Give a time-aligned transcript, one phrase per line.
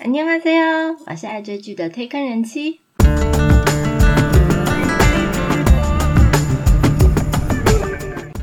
[0.00, 2.79] 안녕하세요，我是爱追剧的推坑人妻。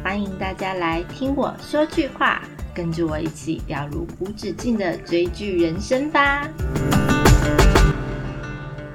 [0.03, 2.43] 欢迎大家来听我说句话，
[2.75, 6.49] 跟着我一起掉入无止境的追剧人生吧。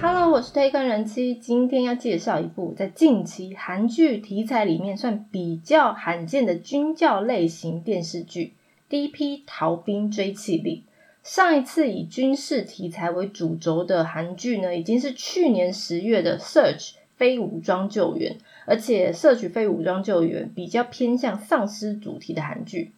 [0.01, 8.45] Hello，我是推坑人妻，今天要介绍一部在近期韩剧题材里面算比较罕见的军教类型电视剧《
[8.89, 10.75] 第一批逃兵追缉令》。
[11.23, 18.33] 上一次以军事题材为主轴的韩剧呢，已经是去年十月的《Search 非武装救援》，
[18.65, 22.91] 而且《Search 非武装救援》比较偏向丧尸主题的韩剧。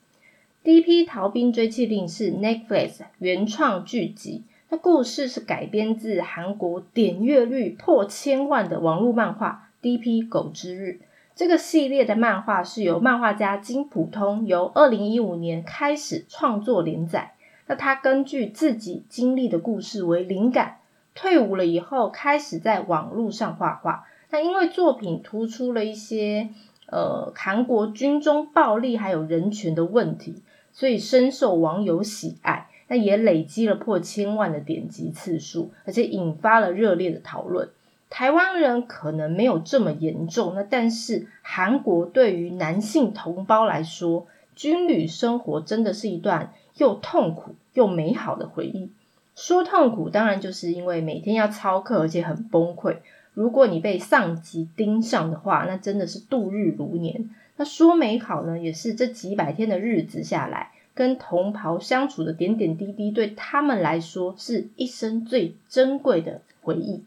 [0.63, 10.99] 第一批逃兵追缉令是 Netflix 原创剧集，那故事是改编自韩国点阅率破千万的网络漫画《第一批狗之日》。
[11.35, 17.33] 这个系列的漫画是由漫画家金普通由二零一五年开始创作连载。
[17.67, 20.77] 那他根据自己经历的故事为灵感，
[21.15, 24.05] 退伍了以后开始在网络上画画。
[24.29, 26.49] 那因为作品突出了一些
[26.85, 32.67] 呃韩国军中暴力还有人权的问题，所以深受网友喜爱。
[32.87, 37.69] 那也累积了破千万的点击次数，而且引发了热烈的讨论。
[38.11, 46.53] 台湾人可能没有这么严重，那但是韩国对于男性同胞来说，军旅生活真的是一段。
[46.77, 48.89] 又痛苦又美好的回忆。
[49.35, 52.97] 说痛苦，当然就是因为每天要操课，而且很崩溃。
[53.33, 57.29] 如果你被上级盯上的话，那真的是度日如年。
[57.57, 67.03] 那说美好呢，也是这几百天的日子下来，跟同袍相处的点点滴滴，对他们来说是一生最珍贵的回忆。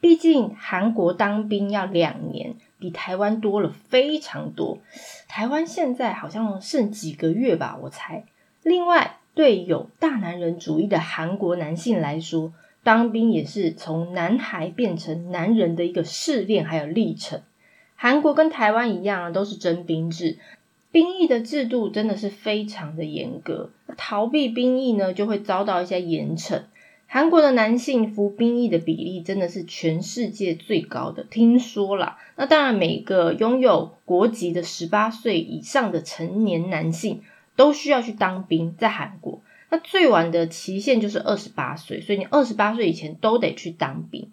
[0.00, 4.78] 毕竟韩国当兵要两年，比台湾多了非常多。
[5.28, 8.24] 台湾现在好像剩几个月吧，我猜。
[8.62, 17.40] 另外，对有大男人主义的韩国男性来说，当兵也是从男孩变成男人的一个试炼还有历程。
[17.94, 20.38] 韩国跟台湾一样啊，都是征兵制，
[20.90, 23.70] 兵役的制度真的是非常的严格。
[23.96, 26.62] 逃避兵役呢，就会遭到一些严惩。
[27.06, 32.16] 韩国的男性服兵役的比例真的是全世界最高的，听说了。
[32.34, 37.22] 那当然，每个拥有国籍的十八岁以上的成年男性。
[37.58, 44.30] 都需要去当兵，在韩国，那最晚的期限就是二十八岁，所以你二十八岁以前都得去当兵。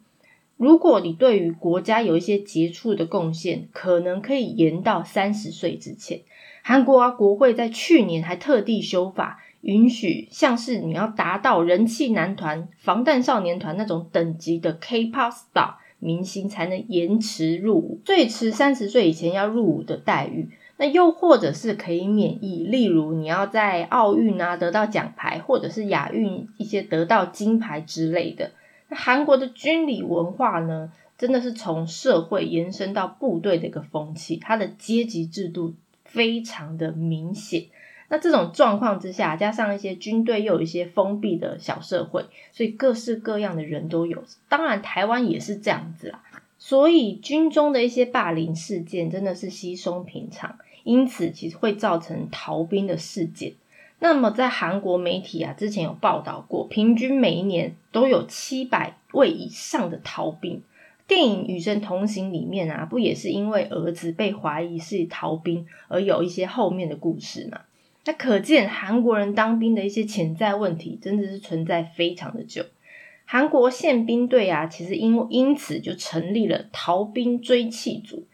[0.57, 6.21] 如果你对于国家有一些杰出的贡献，可能可以延到三十岁之前。
[6.61, 20.49] 韩国啊，国会在去年还特地修法，允许像是你要达到人气男团、防弹少年团那种等级的 K-pop star 明星，才能延迟入伍，最迟三十岁以前要入伍的待遇。
[20.77, 28.51] 那又或者是可以免疫，例如你要在奥运啊得到奖牌，或者是亚运一些得到金牌之类的。
[28.89, 37.65] 那韩国的军礼文化呢，真的是从社会延伸到部队的一个风气，它的阶级制度非常的明显。
[38.07, 44.23] 那这种状况之下，加上一些军队又有一些封闭的小社会，所以各式各样的人都有。
[44.47, 46.21] 当然，台湾也是这样子啦。
[46.57, 53.51] 所以军中的一些霸凌事件真的是稀松平常，因此其实会造成逃兵的事件。
[53.99, 60.61] 那么在韩国媒体啊，之前有报道过，平均每一年都有七百位以上的逃兵。
[61.07, 67.61] 电影《与神同行》里面啊，不也是因为儿子被怀疑是逃兵而有一些后面的故事嘛？
[68.05, 72.63] 那可见韩国人当兵的一些潜在问题，真的是存在非常的久。
[73.25, 78.25] 韩国宪兵队啊，其实因因此就成立了逃兵追缉组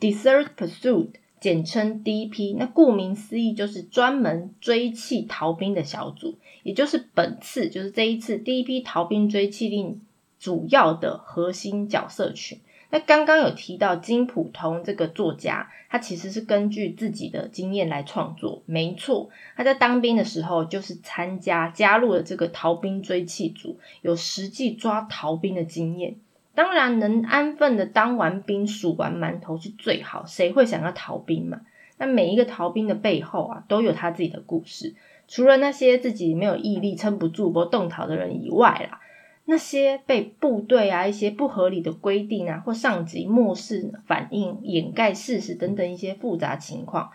[0.00, 1.10] （Desert Pursuit），
[1.42, 2.56] 简称 DP。
[2.56, 10.00] 那顾名思义，就是专门追弃逃兵的小组，也就是本次就是这一次第一批逃兵追弃令
[10.38, 12.60] 主要的核心角色群。
[12.90, 18.62] 那刚刚有提到金普通这个作家，他其实是根据自己的经验来创作。
[18.66, 26.16] 没错，他在当兵的时候就是参加加入了这个逃兵追弃组，有实际抓逃兵的经验。
[26.54, 30.24] 当然，能安分的当完兵、数完馒头是最好。
[30.26, 31.60] 谁会想要逃兵嘛？
[31.98, 34.94] 那每一个逃兵的背后啊，都有他自己的故事。
[35.28, 39.00] 除了那些自己没有毅力、撑不住不动逃的人以外啦。
[39.44, 47.10] 那些被部队啊一些不合理的规定啊或上级漠视、反应、掩盖事实等等一些复杂情况，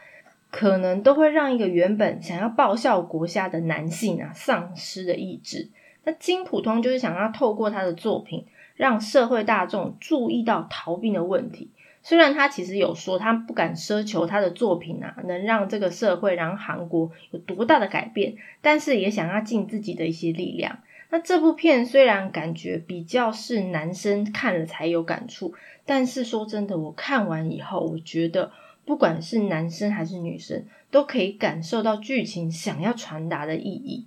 [0.52, 5.70] 可能都会让一个原本想要报效国家的男性啊丧失了意志。
[6.04, 8.46] 那金普通就是想要透过他的作品，
[8.78, 11.70] 让社会大众注意到逃兵的问题。
[12.04, 20.80] 虽然他其实有说他不敢奢求他的作品啊能让这个社会、让韩国有多大的改变，但是也想要尽自己的一些力量。
[21.10, 25.54] 那这部片虽然感觉比较是男生看了才有感触，
[25.86, 28.52] 但是说真的，我看完以后，我觉得
[28.86, 34.06] 不管是男生还是女生，都可以感受到剧情想要传达的意义。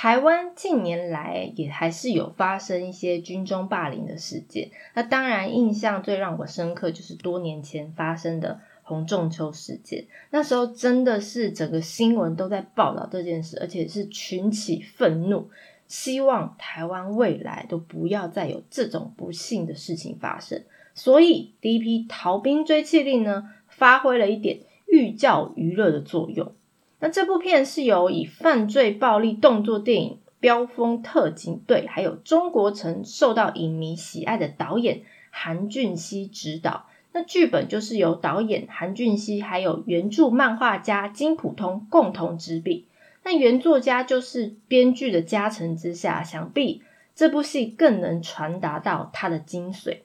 [0.00, 15.50] 台湾近年来也还是有发生一些军中霸凌的事件，那当然印象最让我深刻就是多年前发生的洪仲秋事件，那时候真的是整个新闻都在报道这件事，而且是群起愤怒。
[15.88, 20.62] 希望台湾未来都不要再有这种不幸的事情发生。
[20.94, 26.52] 所以第一批逃兵追缉令呢，发挥了一点寓教于乐的作用。
[27.00, 36.86] 那这部片是由以犯罪暴力动作电影《飙风特警队》还有中国城受到影迷喜爱的导演韩俊熙执导。
[37.12, 42.86] 那剧本就是由导演韩俊熙还有原著漫画家金普通共同执笔。
[43.24, 46.82] 那原作家就是编剧的加成之下，想必
[47.14, 49.98] 这部戏更能传达到它的精髓。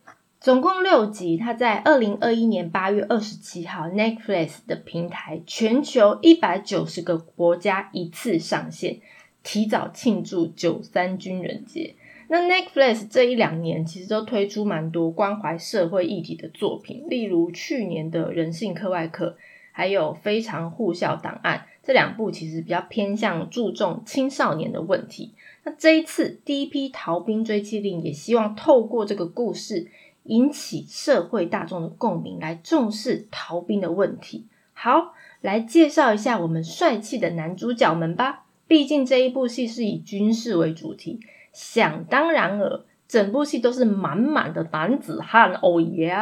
[0.44, 9.00] 总共六集，它在二零二一年八月二十七号 Netflix 的平台，全球一百九十个国家一次上线，
[9.42, 11.95] 提早庆祝九三军人节。
[12.28, 19.38] 那 Netflix 这一两年其实都推出蛮多关怀社会议题的作品，例如去年的人性课外课，
[19.72, 21.68] 还有非常护校档案。
[21.81, 25.36] 这两部其实比较偏向注重青少年的问题。
[25.63, 29.90] 那这一次第一批逃兵追缉令，也希望透过这个故事
[30.23, 34.47] 引起社会大众的共鸣，来重视逃兵的问题。
[34.73, 38.45] 好，来介绍一下我们帅气的男主角们吧。
[38.67, 41.19] 毕竟这一部戏是以军事为主题，
[41.51, 45.53] 想当然尔，整部戏都是满满的男子汉。
[45.61, 46.15] 哦耶！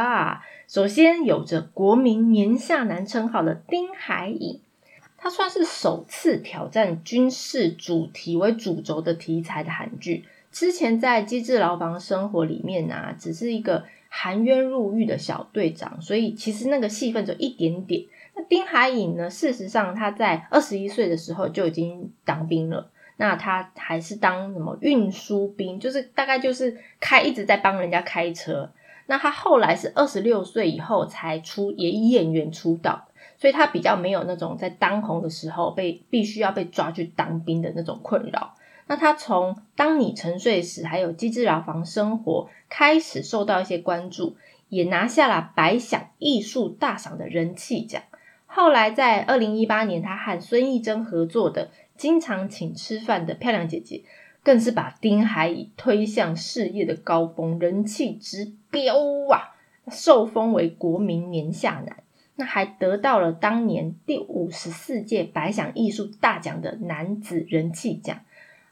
[0.68, 4.60] 首先有着国民年下男称号的丁海寅。
[5.18, 10.26] 他算是首次挑战军事主题为主轴的题材的韩剧。
[10.52, 18.04] 之前在《机智牢房生活》里面啊，只是一个含冤入狱的小队长，所以其实那个戏份就一点点。
[18.36, 22.90] 那丁海寅呢，事实上他在二十一岁的时候就已经当兵了。
[23.18, 28.72] 那他还是当什么运输兵，就是大概就是开一直在帮人家开车。
[29.06, 33.08] 那他后来是二十六岁以后才出，也演员出道。
[33.38, 38.56] 所以他比较没有那种在当红的时候被必须要被抓去当兵的那种困扰。
[38.92, 44.36] 那他从当你沉睡时，还有机智牢房生活开始受到一些关注，
[44.68, 48.04] 也拿下了百想艺术大赏的人气奖。
[48.48, 53.96] 后来在二零一八年，他和孙艺珍合作的《经常请吃饭的漂亮姐姐》，
[54.44, 58.98] 更是把丁海寅推向事业的高峰，人气直飙
[59.30, 59.56] 啊！
[59.90, 62.04] 受封为国民年下男。
[62.36, 68.20] 那还得到了当年第五十四届百想艺术大奖的男子人气奖。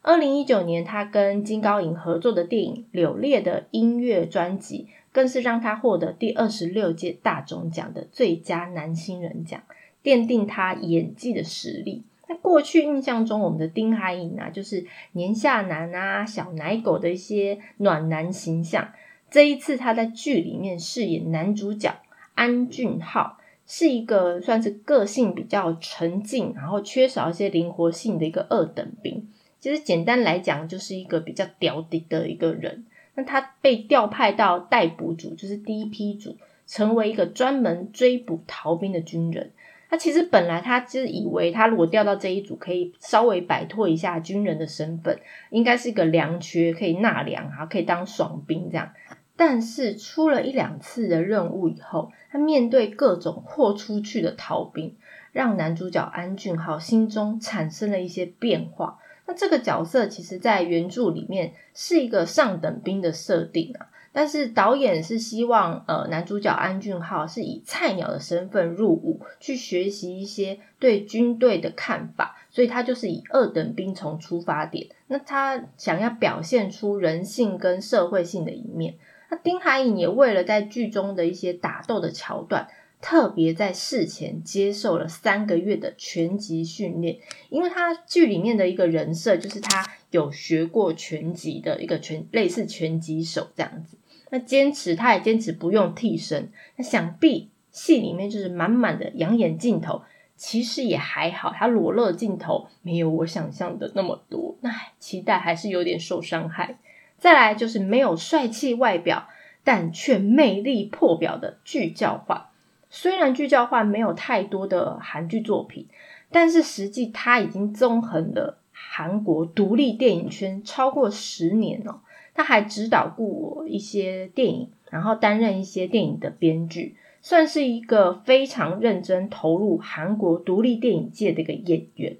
[0.01, 9.61] 二零一九年，他跟金高银合作的电影《柳烈》的音乐专辑，更是让他获得第二十六届大总奖的最佳男新人奖，
[10.01, 12.03] 奠定他演技的实力。
[12.29, 18.93] 那过去印象中，我们的丁海寅啊，就是年下男啊、小奶狗的一些暖男形象。
[19.29, 21.93] 这一次，他在剧里面饰演男主角
[22.35, 23.37] 安俊浩。
[23.71, 29.27] 是一个算是个性比较沉静，然后缺少一些灵活性的一个二等兵。
[29.59, 32.85] 其实简单来讲，就是一个比较屌的的一个人。
[33.15, 39.51] 那他被调派到逮捕组，就是第一批组，成为一个专门追捕逃兵的军人。
[39.89, 45.19] 他其实本来他就是以为，他如果调到这一组，可以稍微摆脱一下军人的身份，
[45.49, 48.93] 应该是一个良缺，可以纳粮啊，可以当爽兵这样。
[49.35, 54.95] 但是出了一两次的任务以后，他面对各种豁出去的逃兵，
[55.31, 58.99] 让男主角安俊浩心中产生了一些变化。
[59.29, 74.87] 那这个角色其实，在原著里面是一个上等兵的设定啊，但是导演是希望呃男主角安俊浩是以菜鸟的身份入伍，去学习一些对军队的看法，所以他就是以二等兵从出发点。
[75.05, 78.95] 那他想要表现出人性跟社会性的一面。
[79.29, 82.67] 那丁海寅也为了在剧中的一些打斗的桥段，
[83.01, 87.17] 特别在事前接受了三个月的拳击训练，
[87.49, 93.97] 因为他剧里面的一个人设就是他有学过拳击的一个拳类似拳击手这样子。
[94.31, 100.03] 那坚持他也坚持不用替身，那想必戏里面就是满满的养眼镜头，
[100.35, 106.77] 其实也还好，他裸露镜头没有我想象的那么多，那期待还是有点受伤害。
[107.17, 109.27] 再来就是没有帅气外表，
[109.63, 112.51] 但却魅力破表的剧教化。
[112.89, 115.87] 虽然剧教化没有太多的韩剧作品，
[116.31, 122.01] 但是实际他已经纵横了韩国独立电影圈超过十年哦。
[122.33, 132.17] 他还指导过一些电影，然后担任一些电影的编剧，算是一个非常认真投入韩国独立电影界的一个演员。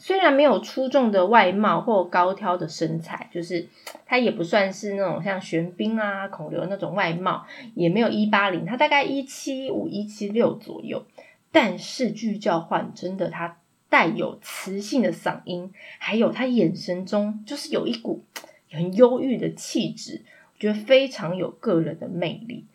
[0.00, 3.68] 虽然没有出众的外貌或高挑的身材，就是
[4.06, 11.04] 他也不算是那种像玄彬啊、孔刘那种外貌，也没有一八零，他大概一七五、一七六左右。
[11.50, 18.22] 但是剧教换真的，他带有磁性的嗓音，还有他眼神中就是有一股
[18.70, 20.22] 很忧郁的气质，
[20.54, 22.66] 我觉得非常有个人的魅力。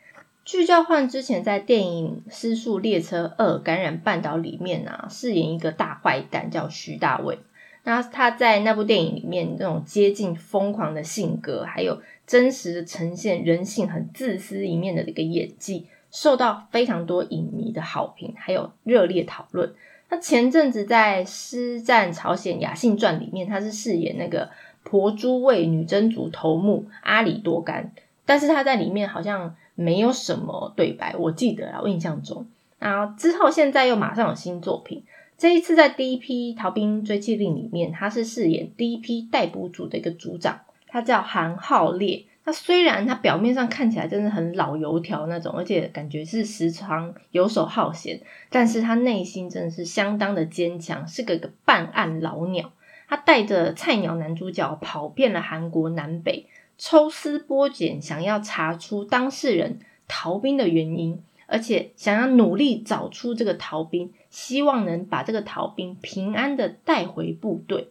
[0.45, 7.39] 具教焕之前在电影《失速列车二：感染半岛》里面啊，饰演一个大坏蛋，叫徐大卫。
[7.85, 19.73] 那他在那部电影里面那种接近疯狂的性格，还有真实的呈现人性很自私一面的一个演技，受到非常多影迷的好评，还有热烈讨论。
[20.09, 24.49] 那前阵子在《师战朝鲜雅信传》里面，他是饰演那个
[24.83, 27.91] 婆珠卫女真族头目阿里多干，
[28.25, 29.55] 但是他在里面好像。
[29.75, 32.45] 没有什么对白，我记得啊，我印象中。
[32.79, 35.03] 然后之后现在又马上有新作品，
[35.37, 42.25] 这一次在第一批逃兵追缉令里面，他是饰演第一批逮捕组的一个组长，他叫韩浩烈。
[42.45, 52.69] 他虽然他表面上看起来真的很老油条那种，而且感觉是时常游手好闲，但是他内心真的是相当的坚强，是个个办案老鸟。
[53.07, 56.47] 他带着菜鸟男主角跑遍了韩国南北。
[56.77, 67.89] 抽丝剥茧，想要查出当事人逃兵的原因，而且想要努力找出这个逃兵，希望能把这个逃兵平安的带回部队。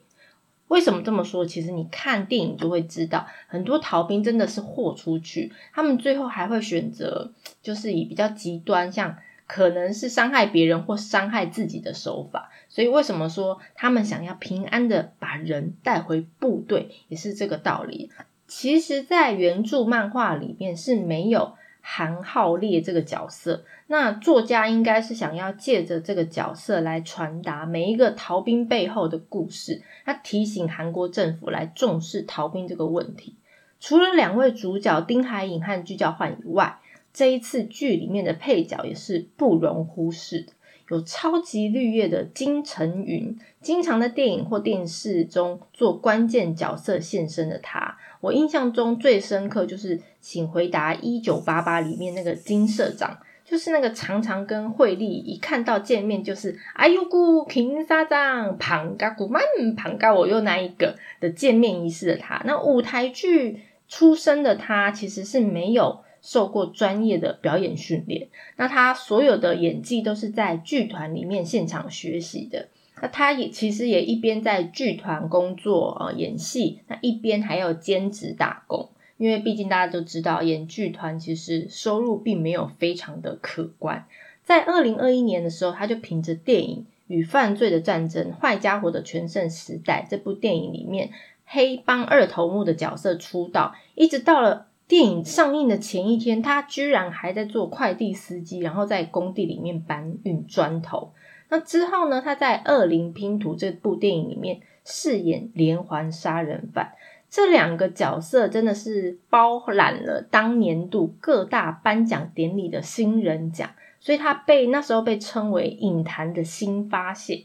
[0.68, 1.44] 为什么这么说？
[1.44, 12.50] 其实你看电影就会知道，很多逃兵真的是豁出去，他们最后还会选择就是以比较极端，像可能是伤害别人或伤害自己的手法。
[12.70, 18.10] 所以为什么说他们想要平安的把人带回部队，也是这个道理。
[18.54, 23.64] 其实，在原著漫画里面是没有韩浩烈这个角色。
[23.86, 33.36] 那作家应该是想要借着这个角色来传达每一个逃兵背后的故事，他提醒韩国政府来重视逃兵这个问题。
[33.80, 36.78] 除了两位主角丁海寅和具教焕以外，
[37.14, 40.52] 这一次剧里面的配角也是不容忽视的。
[40.92, 59.42] 有超级绿叶的金城云，经常在电影或电视中做关键角色现身的他，我印象中最深刻就是《请回答一九八八》里面那个金社长，就是那个常常跟惠利一看到见面就是哎呦姑平沙掌庞嘎古曼
[59.74, 66.00] 庞嘎我又那一个的见面仪式的他，那舞台剧出身的他其实是没有。
[66.22, 72.68] 受过专业的表演训练，那他所有的演技都是在剧团里面现场学习的。
[73.00, 78.88] 那他也其实也一边在剧团工作啊演戏，那一边还要兼职打工。
[79.16, 84.06] 因为毕竟大家都知道，演剧团其实收入并没有非常的可观。
[84.44, 91.10] 在二零二一年的时候，他就凭着电影《与犯罪的战争：坏家伙的全盛时代》这部电影里面
[91.44, 94.68] 黑帮二头目的角色出道，一直到了。
[94.92, 101.14] 电影上映的前一天，他居然还在做快递司机，然后在工地里面搬运砖头。
[101.48, 102.20] 那之后呢？
[102.20, 106.92] 他在《恶灵拼图》这部电影里面饰演连环杀人犯，
[107.30, 117.44] 这两个角色真的是包揽了当年度各大颁奖典礼的新人奖，所以他被那时候被称为影坛的新发现。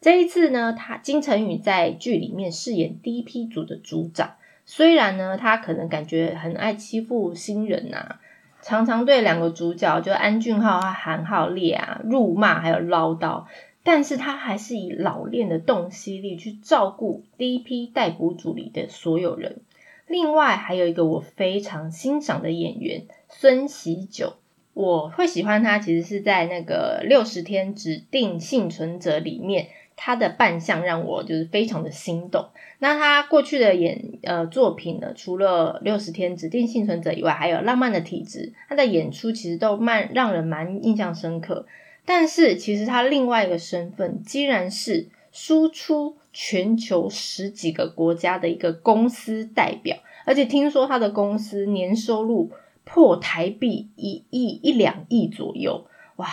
[0.00, 4.32] 这一次呢，他金晨宇在剧里面饰演第一批组的组长。
[4.72, 8.20] 虽然呢，他可能感觉很爱欺负新人呐，
[8.62, 13.46] 常常对两个主角就安俊浩和韩浩烈啊辱骂还有唠叨，
[13.82, 19.62] 但是他还是以老练的洞悉力去照顾第一批逮捕组里的所有人。
[20.06, 24.34] 另外还有一个我非常欣赏的演员孙喜九，
[24.72, 29.66] 我会喜欢他，其实是在那个六十天指定幸存者里面。
[30.02, 32.48] 他的扮相让我就是非常的心动。
[32.78, 38.54] 那他过去的演呃作品呢，除了六十天指定幸存者以外，还有浪漫的体质。
[38.66, 41.66] 他的演出其实都蛮让人蛮印象深刻。
[42.06, 52.50] 但是其实他另外一个身份，竟然是输出全球十几个国家的一个公司代表，而且听说他的公司年收入
[52.84, 56.26] 破台币一亿一两亿左右，哇，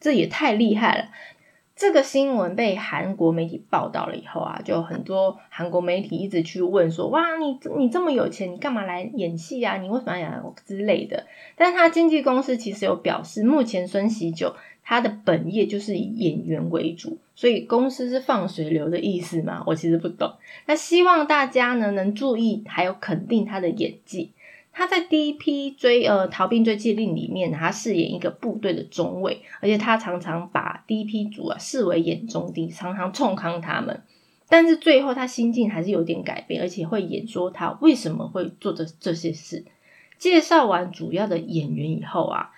[0.00, 1.04] 这也太厉害了。
[1.80, 9.78] 这个新闻被韩国媒体报道了以后啊，就很多韩国媒体一直去问说：“哇，你你这么有钱，你干嘛来演戏啊？
[9.78, 11.24] 你为什么要演之类的？”
[11.56, 19.64] 但是他经纪公司其实有表示，目前孙喜九他的本业就是以演员为主，所以公司是放水流的意思吗？
[19.66, 20.34] 我其实不懂。
[20.66, 24.32] 那希望大家呢能注意，还有肯定他的演技。
[24.80, 34.02] 他在第一批追呃逃兵追缉令里面，他饰演一个部队的中尉，而且他常常把第一批组啊视为眼中钉，常常冲康他们。
[34.48, 39.66] 但是最后他心境还是有点改变，而且会演说他为什么会做这这些事。
[40.16, 42.52] 介绍完主要的演员以后啊，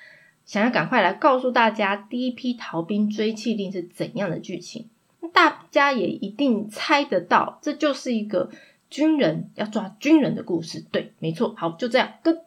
[0.47, 4.87] 想要赶快来告诉大家第一批逃兵追缉令是怎样的剧情。
[5.33, 8.49] 大家也一定猜得到，这就是一个。
[8.93, 12.39] 军人要抓军人的故事，对，没错，好，就这样，跟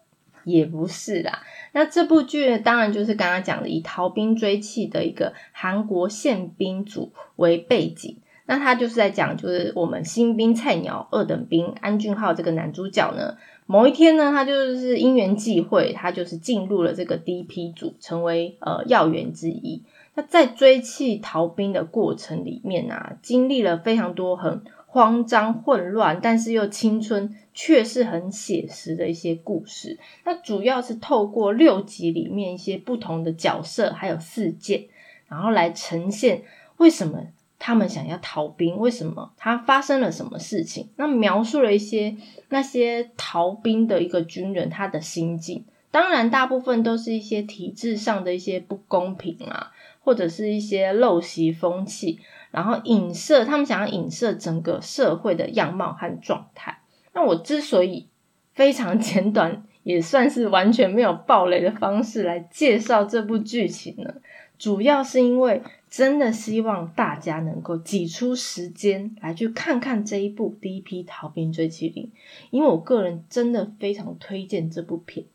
[0.44, 1.42] 也不是啦。
[1.72, 19.82] 那这部剧当然就是刚刚讲的以逃兵追缉的一个韩国宪兵组为背景，那他就是在讲，就是我们新兵菜鸟二等兵安俊浩这个男主角呢，某一天呢，他就是因缘际会，他就是进入了这个第一批组，成为呃要员之一。
[20.14, 24.62] 那在追缉逃兵的过程里面啊，经历了非常多很。
[24.96, 30.00] 慌张、混乱，但是又青春，却是很写实的一些故事。
[30.24, 34.86] 那主要是透过六集里面一些不同的角色，还有事件，
[35.28, 36.44] 然后来呈现
[36.78, 37.24] 为什么
[37.60, 40.88] 他们想要逃兵，为什么他发生了什么事情。
[40.96, 42.16] 那描述了一些
[42.48, 45.66] 那些逃兵的一个军人他的心境。
[45.92, 52.20] 当然，大部分都是一些体制上的一些不公平啊，或者是一些陋习风气。
[52.56, 56.80] 然后影射他们想要影射整个社会的样貌和状态。
[57.14, 58.08] 那我之所以
[58.54, 64.14] 非常 简短，也算是完全没有暴雷的方式来介绍这部剧情呢，
[64.58, 72.06] 主要是因为真的希望大家能够挤出时间来去看看这一部《第一批逃兵追击令》，
[72.52, 75.26] 因为我个人真的非常推荐这部片。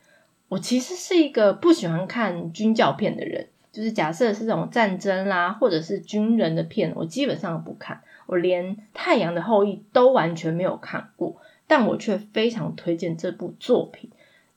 [0.48, 3.48] 我其实是一个不喜欢看军教片的人。
[3.72, 8.00] 就是假设是这种战争啦，或者是军人的片，我基本上不看。
[8.26, 11.36] 我连《太阳的后裔》都完全没有看过，
[11.66, 14.10] 但我却非常推荐这部作品。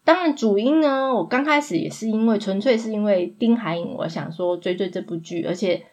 [0.03, 5.83] 当然，主因呢，我刚开始也是因为纯粹是因为丁海颖，我想说追追这部剧，而且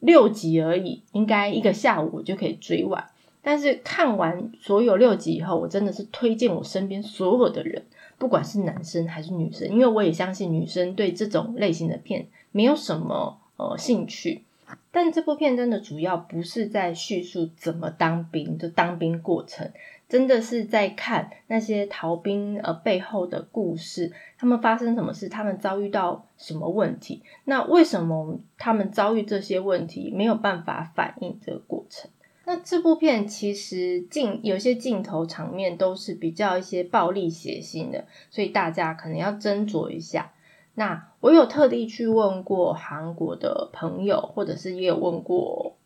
[0.00, 3.04] 六集而已，应该一个下午我就可以追完。
[3.42, 7.82] 但是看完所有六集以后，我真的是推荐我身边所有的人，
[8.18, 12.26] 不管是男生还是女生，因为我也相信女生对这种类型的片。
[12.54, 14.44] 没有什么呃兴趣，
[14.92, 19.72] 但这部片真的主要不是在叙述怎么当兵的当兵过程，
[20.08, 32.08] 真的是在看那些逃兵呃背后的故事，他们发生什么事，他们遭遇到什么问题，那为什么他们遭遇这些问题没有办法反映这个过程？
[32.44, 40.30] 那这部片其实镜有些镜头场面都是比较一些暴力血腥的，所以大家可能要斟酌一下。
[40.74, 45.76] 那我有特地去问过韩国的朋友，或者是也有问过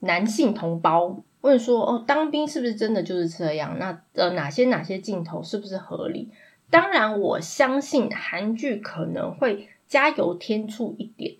[0.00, 3.78] 男性同胞，问说哦，当兵是不是真的就是这样？
[3.78, 6.30] 那呃，哪些哪些镜头是不是合理？
[6.70, 11.36] 当然，我相信韩剧可能会加油添醋一点，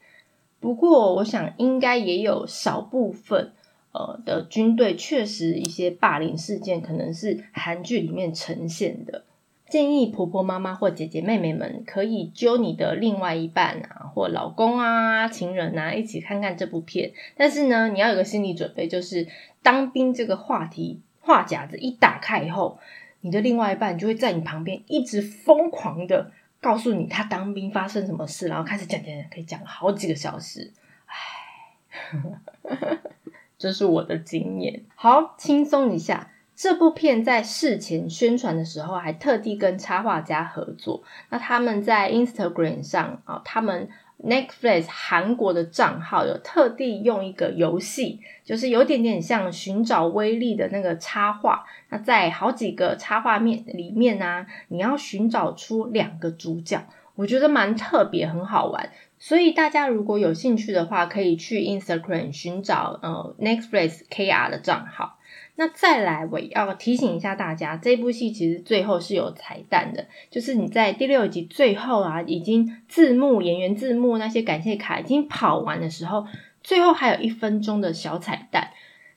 [0.59, 3.53] 不过我想应该也有少部分
[3.93, 9.25] 呃的军队确实一些霸凌事件，可能是韩剧里面呈现的。
[9.69, 17.13] 建议婆婆妈妈或姐姐妹妹们可以揪你的另外一半啊，或老公啊、情人啊，一起看看这部片。
[17.37, 19.29] 但是呢，你要有个心理准备，就是
[19.63, 22.79] 当兵这个话题话匣子一打开以后，
[23.21, 30.73] 你的另外一半就会在你旁边一直疯狂的告诉你他当兵发生什么事，然后开始讲讲讲，可以讲好几个小时。
[31.05, 32.17] 唉，
[33.59, 34.85] 这是我的经验。
[34.95, 36.31] 好，轻松一下。
[36.59, 41.05] 这部片在事前宣传的时候，还特地跟插画家合作。
[41.31, 43.89] 那他们在 Instagram 上啊，他们
[44.21, 51.65] Netflix 韩国的账号有特地用一个游戏，就是有点点像寻找威力的那个插画。
[51.91, 58.91] 那在好几个插画面里面呢，你要寻找出两个主角，我觉得蛮特别，很好玩。
[59.21, 65.18] 所以大家如果有兴趣的话，可以去 Instagram 寻找呃 Netflix KR 的账号。
[65.61, 76.25] 那再来，我要提醒一下大家，这部戏其实最后是有彩蛋的，就是你在第六集最后啊，已经字幕演员字幕那些感谢卡已经跑完的时候，
[76.63, 78.71] 最后还有一分钟的小彩蛋，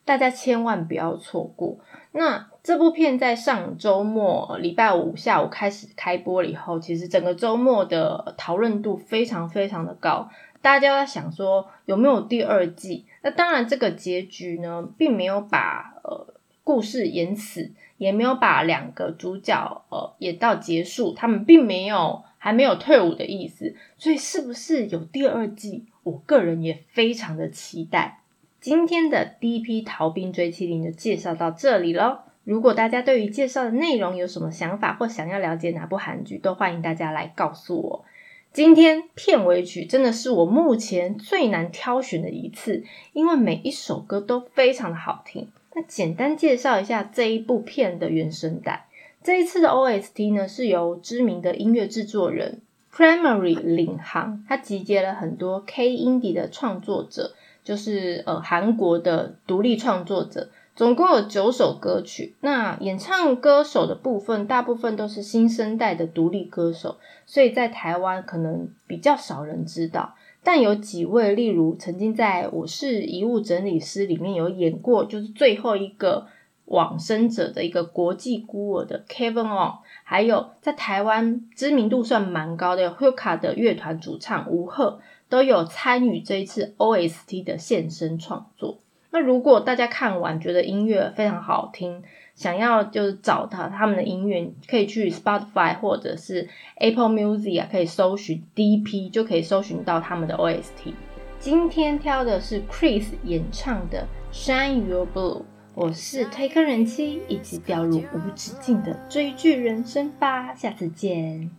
[0.03, 1.77] 大家千万不要错过。
[2.11, 10.27] 那这部片在上周末礼拜五下午开始开播了以后，其实整个周末的讨论度非常非常的高，
[10.59, 13.05] 大家在想说有没有第二季？
[13.21, 16.33] 那当然，这个结局呢，并没有把呃。
[16.63, 25.85] 故事演死，也没有把两个主角呃演到结束，他们并没有还没有退伍的意思，所以是不是有第二季？
[26.03, 28.19] 我个人也非常的期待。
[28.61, 32.19] 今天的第一批逃兵追妻令就介绍到这里喽。
[32.43, 38.05] 如果大家对于介绍的内容有什么想法，或想要了解哪部韩剧，都欢迎大家来告诉我。
[38.53, 42.83] 今天片尾曲真的是我目前最难挑选的一次，
[43.13, 45.49] 因为每一首歌都非常的好听。
[45.73, 48.87] 那简单介绍一下这一部片的原声带。
[49.23, 52.61] 这一次的 OST 呢，是由知名的音乐制作人
[52.93, 60.49] Primary 领航，他集结了很多 K Indie 的创作者，就是呃韩国的独立创作者。
[60.73, 70.15] 总共有九首歌曲，那演唱歌手的部分大部分都是新生代的独立歌手，所以在台湾可能比较少人知道。
[70.43, 76.25] 但有几位，例如曾经在我是遗物整理师里面有演过，就是最后一个
[76.65, 84.99] 往生者的一个国际孤儿的 Kevin On，还有在台湾知名度算蛮高的 Huka 的乐团主唱吴赫，
[85.29, 88.79] 都有参与这一次 OST 的现身创作。
[89.11, 92.01] 那如果大家看完觉得音乐非常好听，
[92.41, 100.95] 想要就是找他他们的音乐，可以去 Spotify 或者是 Apple Music 啊，可以搜寻 DP 就可以搜寻到他们的 OST。
[101.37, 105.43] 今天挑的是 Chris 演唱的 Shine Your Blue。
[105.75, 111.51] 我是推坑人妻，一起掉入无止境的追剧人生吧，下次见。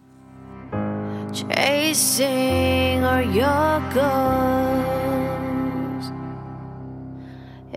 [1.33, 3.01] Chasing
[3.33, 5.32] your goals.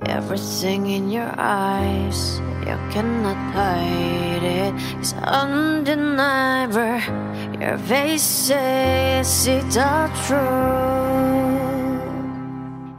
[0.08, 4.74] Everything in your eyes, you cannot hide it.
[5.00, 7.00] It's undeniable.
[7.60, 10.38] Your face says it's all true.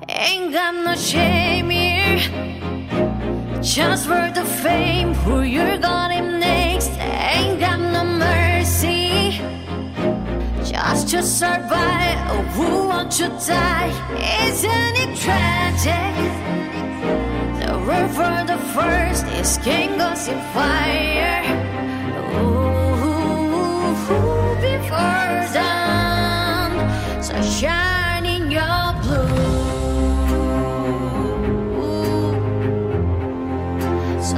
[0.09, 2.19] Ain't got no shame here.
[3.63, 6.91] Just for the fame, who you're gonna next.
[6.99, 9.41] Ain't got no mercy.
[10.65, 13.91] Just to survive, who wants to die?
[14.49, 16.76] Isn't it tragic?
[17.87, 21.43] Room for the first is king goes in fire.
[22.41, 23.95] Ooh,
[24.61, 26.73] before dawn,
[27.23, 27.35] so
[28.25, 29.57] in your blue.
[34.21, 34.37] So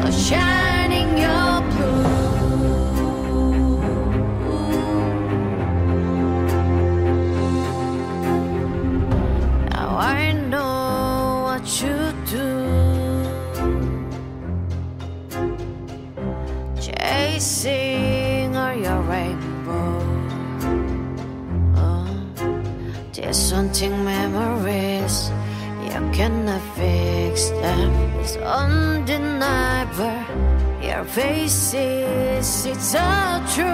[31.09, 33.65] Your face is, it's all true.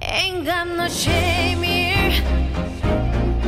[0.00, 2.12] Ain't got no shame here.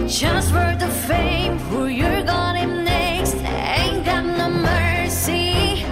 [0.06, 3.36] Just for the fame, who you're gonna next.
[3.36, 5.86] Ain't got no mercy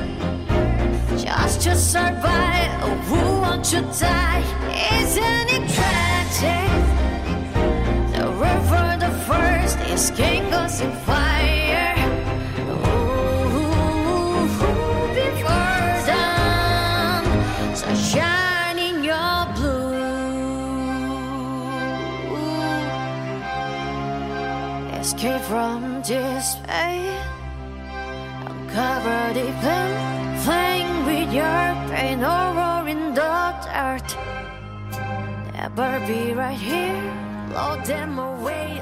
[1.17, 2.71] just to survive.
[3.09, 4.30] Who wants to die?
[25.51, 27.19] From this pain.
[28.51, 29.95] Uncover the pain
[30.45, 33.33] playing with your pain roar in the
[33.67, 34.09] dirt.
[35.55, 37.03] Never be right here,
[37.49, 38.81] blow them away.